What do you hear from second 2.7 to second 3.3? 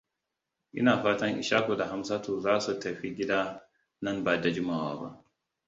tafi